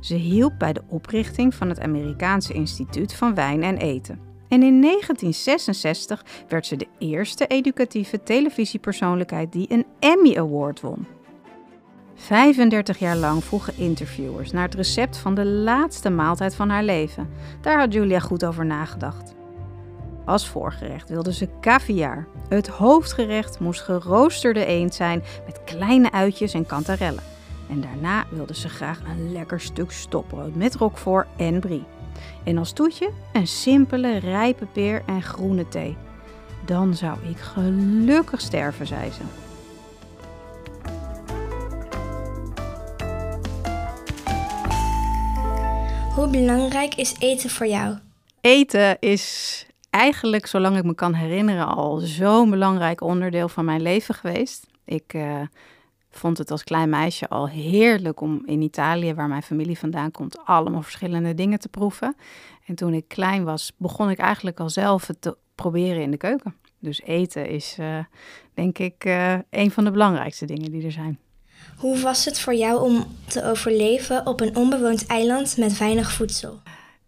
Ze 0.00 0.14
hielp 0.14 0.52
bij 0.58 0.72
de 0.72 0.82
oprichting 0.88 1.54
van 1.54 1.68
het 1.68 1.80
Amerikaanse 1.80 2.52
Instituut 2.52 3.14
van 3.14 3.34
Wijn 3.34 3.62
en 3.62 3.76
Eten. 3.76 4.20
En 4.48 4.62
in 4.62 4.80
1966 4.80 6.24
werd 6.48 6.66
ze 6.66 6.76
de 6.76 6.86
eerste 6.98 7.46
educatieve 7.46 8.22
televisiepersoonlijkheid 8.22 9.52
die 9.52 9.72
een 9.72 9.86
Emmy 9.98 10.36
Award 10.36 10.80
won. 10.80 11.06
35 12.14 12.98
jaar 12.98 13.16
lang 13.16 13.44
vroegen 13.44 13.76
interviewers 13.76 14.50
naar 14.50 14.64
het 14.64 14.74
recept 14.74 15.16
van 15.16 15.34
de 15.34 15.44
laatste 15.44 16.10
maaltijd 16.10 16.54
van 16.54 16.68
haar 16.68 16.84
leven. 16.84 17.28
Daar 17.60 17.78
had 17.78 17.92
Julia 17.92 18.18
goed 18.18 18.44
over 18.44 18.66
nagedacht. 18.66 19.36
Als 20.28 20.48
voorgerecht 20.48 21.08
wilde 21.08 21.32
ze 21.32 21.48
caviar. 21.60 22.26
Het 22.48 22.66
hoofdgerecht 22.68 23.60
moest 23.60 23.80
geroosterde 23.80 24.64
eend 24.64 24.94
zijn 24.94 25.22
met 25.46 25.64
kleine 25.64 26.12
uitjes 26.12 26.54
en 26.54 26.66
kantarellen. 26.66 27.22
En 27.68 27.80
daarna 27.80 28.26
wilde 28.30 28.54
ze 28.54 28.68
graag 28.68 29.00
een 29.00 29.32
lekker 29.32 29.60
stuk 29.60 29.90
stokbrood 29.90 30.54
met 30.54 30.74
roquefort 30.74 31.26
en 31.36 31.60
brie. 31.60 31.84
En 32.44 32.58
als 32.58 32.72
toetje 32.72 33.10
een 33.32 33.46
simpele 33.46 34.18
rijpe 34.18 34.66
peer 34.66 35.02
en 35.06 35.22
groene 35.22 35.68
thee. 35.68 35.96
Dan 36.64 36.94
zou 36.94 37.18
ik 37.28 37.38
gelukkig 37.38 38.40
sterven, 38.40 38.86
zei 38.86 39.10
ze. 39.10 39.22
Hoe 46.14 46.28
belangrijk 46.30 46.94
is 46.94 47.14
eten 47.18 47.50
voor 47.50 47.66
jou? 47.66 47.98
Eten 48.40 48.96
is 49.00 49.66
eigenlijk, 49.90 50.46
zolang 50.46 50.76
ik 50.76 50.84
me 50.84 50.94
kan 50.94 51.14
herinneren, 51.14 51.66
al 51.66 51.96
zo'n 51.96 52.50
belangrijk 52.50 53.00
onderdeel 53.00 53.48
van 53.48 53.64
mijn 53.64 53.82
leven 53.82 54.14
geweest. 54.14 54.66
Ik 54.84 55.14
uh, 55.14 55.40
vond 56.10 56.38
het 56.38 56.50
als 56.50 56.64
klein 56.64 56.88
meisje 56.88 57.28
al 57.28 57.48
heerlijk 57.48 58.20
om 58.20 58.42
in 58.46 58.62
Italië, 58.62 59.14
waar 59.14 59.28
mijn 59.28 59.42
familie 59.42 59.78
vandaan 59.78 60.10
komt, 60.10 60.38
allemaal 60.44 60.82
verschillende 60.82 61.34
dingen 61.34 61.58
te 61.58 61.68
proeven. 61.68 62.16
En 62.66 62.74
toen 62.74 62.94
ik 62.94 63.08
klein 63.08 63.44
was, 63.44 63.72
begon 63.76 64.10
ik 64.10 64.18
eigenlijk 64.18 64.60
al 64.60 64.70
zelf 64.70 65.06
het 65.06 65.20
te 65.20 65.36
proberen 65.54 66.02
in 66.02 66.10
de 66.10 66.16
keuken. 66.16 66.54
Dus 66.78 67.02
eten 67.02 67.48
is, 67.48 67.76
uh, 67.80 67.98
denk 68.54 68.78
ik, 68.78 69.04
uh, 69.04 69.34
een 69.50 69.70
van 69.70 69.84
de 69.84 69.90
belangrijkste 69.90 70.44
dingen 70.44 70.70
die 70.70 70.84
er 70.84 70.92
zijn. 70.92 71.18
Hoe 71.76 72.00
was 72.00 72.24
het 72.24 72.40
voor 72.40 72.54
jou 72.54 72.82
om 72.82 73.06
te 73.26 73.44
overleven 73.44 74.26
op 74.26 74.40
een 74.40 74.56
onbewoond 74.56 75.06
eiland 75.06 75.56
met 75.56 75.78
weinig 75.78 76.12
voedsel? 76.12 76.60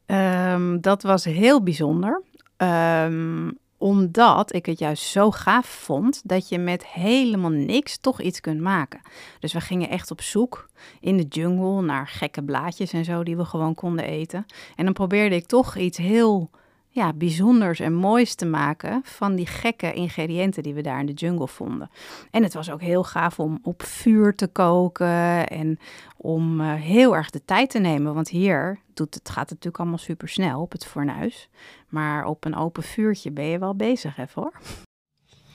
Um, 0.06 0.80
dat 0.80 1.02
was 1.02 1.24
heel 1.24 1.62
bijzonder. 1.62 2.22
Um, 2.62 3.58
Omdat 3.78 4.54
ik 4.54 4.66
het 4.66 4.78
juist 4.78 5.02
zo 5.02 5.30
gaaf 5.30 5.66
vond 5.66 6.20
dat 6.24 6.48
je 6.48 6.58
met 6.58 6.86
helemaal 6.86 7.50
niks 7.50 7.98
toch 7.98 8.20
iets 8.20 8.40
kunt 8.40 8.60
maken. 8.60 9.00
Dus 9.38 9.52
we 9.52 9.60
gingen 9.60 9.88
echt 9.88 10.10
op 10.10 10.20
zoek 10.20 10.68
in 11.00 11.16
de 11.16 11.22
jungle 11.22 11.82
naar 11.82 12.06
gekke 12.08 12.42
blaadjes 12.42 12.92
en 12.92 13.04
zo 13.04 13.22
die 13.22 13.36
we 13.36 13.44
gewoon 13.44 13.74
konden 13.74 14.04
eten. 14.04 14.46
En 14.76 14.84
dan 14.84 14.92
probeerde 14.92 15.34
ik 15.34 15.46
toch 15.46 15.76
iets 15.76 15.98
heel 15.98 16.50
ja, 16.92 17.12
bijzonders 17.12 17.80
en 17.80 17.94
moois 17.94 18.34
te 18.34 18.46
maken 18.46 19.00
van 19.04 19.34
die 19.34 19.46
gekke 19.46 19.92
ingrediënten 19.92 20.62
die 20.62 20.74
we 20.74 20.82
daar 20.82 21.00
in 21.00 21.06
de 21.06 21.12
jungle 21.12 21.48
vonden. 21.48 21.90
En 22.30 22.42
het 22.42 22.54
was 22.54 22.70
ook 22.70 22.80
heel 22.80 23.04
gaaf 23.04 23.38
om 23.38 23.58
op 23.62 23.82
vuur 23.82 24.34
te 24.34 24.46
koken 24.46 25.48
en 25.48 25.78
om 26.16 26.60
uh, 26.60 26.74
heel 26.74 27.16
erg 27.16 27.30
de 27.30 27.44
tijd 27.44 27.70
te 27.70 27.78
nemen. 27.78 28.14
Want 28.14 28.28
hier 28.28 28.80
doet 28.94 29.14
het, 29.14 29.28
gaat 29.28 29.40
het 29.40 29.50
natuurlijk 29.50 29.78
allemaal 29.78 29.98
super 29.98 30.28
snel 30.28 30.60
op 30.60 30.72
het 30.72 30.86
fornuis. 30.86 31.48
Maar 31.88 32.24
op 32.24 32.44
een 32.44 32.56
open 32.56 32.82
vuurtje 32.82 33.30
ben 33.30 33.44
je 33.44 33.58
wel 33.58 33.74
bezig 33.74 34.18
even 34.18 34.42
hoor. 34.42 34.52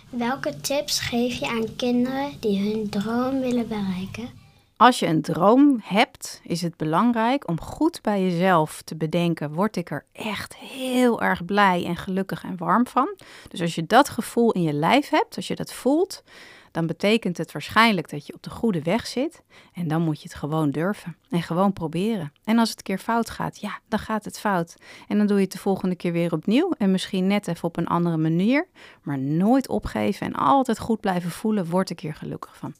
Welke 0.09 0.59
tips 0.61 0.99
geef 0.99 1.33
je 1.33 1.47
aan 1.47 1.75
kinderen 1.75 2.31
die 2.39 2.73
hun 2.73 2.89
droom 2.89 3.39
willen 3.39 3.67
bereiken? 3.67 4.44
Als 4.77 4.99
je 4.99 5.07
een 5.07 5.21
droom 5.21 5.79
hebt, 5.83 6.41
is 6.43 6.61
het 6.61 6.77
belangrijk 6.77 7.47
om 7.47 7.61
goed 7.61 8.01
bij 8.01 8.23
jezelf 8.23 8.81
te 8.81 8.95
bedenken: 8.95 9.53
word 9.53 9.75
ik 9.75 9.91
er 9.91 10.05
echt 10.11 10.55
heel 10.55 11.21
erg 11.21 11.45
blij 11.45 11.85
en 11.85 11.95
gelukkig 11.95 12.43
en 12.43 12.57
warm 12.57 12.87
van? 12.87 13.15
Dus 13.49 13.61
als 13.61 13.75
je 13.75 13.85
dat 13.85 14.09
gevoel 14.09 14.51
in 14.51 14.61
je 14.61 14.73
lijf 14.73 15.09
hebt, 15.09 15.35
als 15.35 15.47
je 15.47 15.55
dat 15.55 15.73
voelt, 15.73 16.23
dan 16.71 16.87
betekent 16.87 17.37
het 17.37 17.51
waarschijnlijk 17.51 18.09
dat 18.09 18.27
je 18.27 18.33
op 18.33 18.43
de 18.43 18.49
goede 18.49 18.81
weg 18.81 19.07
zit. 19.07 19.41
En 19.73 19.87
dan 19.87 20.01
moet 20.01 20.21
je 20.21 20.27
het 20.27 20.37
gewoon 20.37 20.71
durven 20.71 21.17
en 21.29 21.41
gewoon 21.41 21.73
proberen. 21.73 22.31
En 22.43 22.59
als 22.59 22.69
het 22.69 22.81
keer 22.81 22.99
fout 22.99 23.29
gaat, 23.29 23.59
ja, 23.59 23.79
dan 23.87 23.99
gaat 23.99 24.25
het 24.25 24.39
fout. 24.39 24.75
En 25.07 25.17
dan 25.17 25.27
doe 25.27 25.37
je 25.37 25.43
het 25.43 25.51
de 25.51 25.57
volgende 25.57 25.95
keer 25.95 26.11
weer 26.11 26.33
opnieuw 26.33 26.71
en 26.77 26.91
misschien 26.91 27.27
net 27.27 27.47
even 27.47 27.63
op 27.63 27.77
een 27.77 27.87
andere 27.87 28.17
manier. 28.17 28.67
Maar 29.01 29.19
nooit 29.19 29.67
opgeven 29.67 30.27
en 30.27 30.33
altijd 30.33 30.79
goed 30.79 30.99
blijven 30.99 31.31
voelen, 31.31 31.69
word 31.69 31.89
ik 31.89 31.99
hier 31.99 32.15
gelukkig 32.15 32.57
van. 32.57 32.73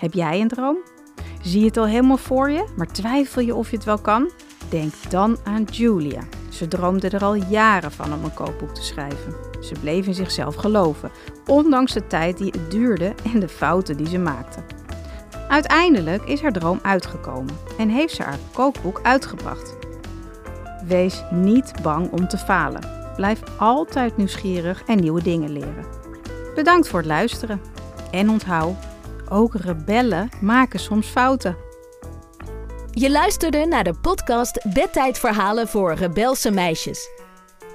Heb 0.00 0.12
jij 0.12 0.40
een 0.40 0.48
droom? 0.48 0.76
Zie 1.42 1.60
je 1.60 1.66
het 1.66 1.76
al 1.76 1.86
helemaal 1.86 2.16
voor 2.16 2.50
je, 2.50 2.64
maar 2.76 2.86
twijfel 2.86 3.42
je 3.42 3.54
of 3.54 3.70
je 3.70 3.76
het 3.76 3.84
wel 3.84 3.98
kan? 3.98 4.30
Denk 4.68 4.92
dan 5.08 5.36
aan 5.44 5.64
Julia. 5.64 6.22
Ze 6.48 6.68
droomde 6.68 7.08
er 7.08 7.24
al 7.24 7.34
jaren 7.34 7.92
van 7.92 8.12
om 8.12 8.24
een 8.24 8.34
kookboek 8.34 8.74
te 8.74 8.82
schrijven. 8.82 9.34
Ze 9.60 9.74
bleef 9.80 10.06
in 10.06 10.14
zichzelf 10.14 10.54
geloven, 10.54 11.10
ondanks 11.46 11.92
de 11.92 12.06
tijd 12.06 12.38
die 12.38 12.50
het 12.50 12.70
duurde 12.70 13.14
en 13.32 13.40
de 13.40 13.48
fouten 13.48 13.96
die 13.96 14.06
ze 14.06 14.18
maakte. 14.18 14.60
Uiteindelijk 15.48 16.24
is 16.24 16.42
haar 16.42 16.52
droom 16.52 16.78
uitgekomen 16.82 17.56
en 17.78 17.88
heeft 17.88 18.14
ze 18.14 18.22
haar 18.22 18.38
kookboek 18.52 19.00
uitgebracht. 19.02 19.76
Wees 20.86 21.22
niet 21.30 21.72
bang 21.82 22.10
om 22.10 22.28
te 22.28 22.38
falen. 22.38 23.12
Blijf 23.16 23.42
altijd 23.58 24.16
nieuwsgierig 24.16 24.82
en 24.86 25.00
nieuwe 25.00 25.22
dingen 25.22 25.52
leren. 25.52 25.84
Bedankt 26.54 26.88
voor 26.88 26.98
het 26.98 27.08
luisteren. 27.08 27.60
En 28.10 28.30
onthoud, 28.30 28.76
ook 29.30 29.54
rebellen 29.54 30.28
maken 30.40 30.80
soms 30.80 31.06
fouten. 31.06 31.56
Je 32.90 33.10
luisterde 33.10 33.66
naar 33.66 33.84
de 33.84 33.94
podcast 33.94 34.72
Bedtijdverhalen 34.72 35.68
voor 35.68 35.94
rebelse 35.94 36.50
meisjes. 36.50 37.08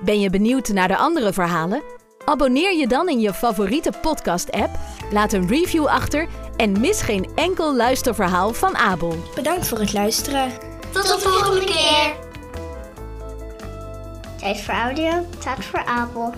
Ben 0.04 0.20
je 0.20 0.30
benieuwd 0.30 0.68
naar 0.68 0.88
de 0.88 0.98
andere 0.98 1.34
verhalen? 1.34 1.82
Abonneer 2.26 2.74
je 2.78 2.88
dan 2.88 3.10
in 3.10 3.20
je 3.20 3.34
favoriete 3.34 3.92
podcast-app, 4.02 4.70
laat 5.12 5.34
een 5.34 5.48
review 5.48 5.86
achter 5.86 6.28
en 6.58 6.80
mis 6.80 7.02
geen 7.02 7.30
enkel 7.36 7.76
luisterverhaal 7.76 8.54
van 8.54 8.76
Abel. 8.76 9.16
Bedankt 9.36 9.68
voor 9.68 9.80
het 9.80 9.94
luisteren. 9.94 10.52
Tot 10.92 11.08
de 11.08 11.20
volgende 11.20 11.66
keer. 11.66 12.14
Tijd 14.38 14.62
voor 14.62 14.74
audio, 14.74 15.26
tijd 15.40 15.66
voor 15.66 15.86
Abel. 15.86 16.34